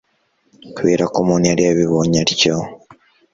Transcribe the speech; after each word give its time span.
kuberako 0.75 1.17
umuntu 1.23 1.45
yari 1.49 1.61
yabibonye 1.67 2.17
atyo 2.23 2.55